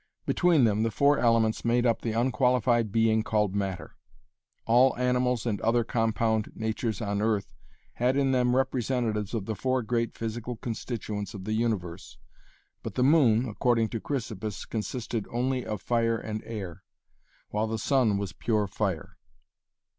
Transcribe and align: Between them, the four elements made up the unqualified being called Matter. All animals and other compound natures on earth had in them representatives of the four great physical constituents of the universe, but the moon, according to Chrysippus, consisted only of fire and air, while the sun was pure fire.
Between 0.25 0.63
them, 0.63 0.81
the 0.81 0.89
four 0.89 1.19
elements 1.19 1.63
made 1.63 1.85
up 1.85 2.01
the 2.01 2.13
unqualified 2.13 2.91
being 2.91 3.21
called 3.21 3.53
Matter. 3.53 3.97
All 4.65 4.97
animals 4.97 5.45
and 5.45 5.61
other 5.61 5.83
compound 5.83 6.51
natures 6.55 7.01
on 7.01 7.21
earth 7.21 7.53
had 7.93 8.17
in 8.17 8.31
them 8.31 8.55
representatives 8.55 9.35
of 9.35 9.45
the 9.45 9.53
four 9.53 9.83
great 9.83 10.15
physical 10.17 10.55
constituents 10.57 11.35
of 11.35 11.43
the 11.43 11.53
universe, 11.53 12.17
but 12.81 12.95
the 12.95 13.03
moon, 13.03 13.47
according 13.47 13.89
to 13.89 13.99
Chrysippus, 14.01 14.65
consisted 14.65 15.27
only 15.29 15.63
of 15.67 15.83
fire 15.83 16.17
and 16.17 16.41
air, 16.45 16.81
while 17.49 17.67
the 17.67 17.77
sun 17.77 18.17
was 18.17 18.33
pure 18.33 18.65
fire. 18.65 19.17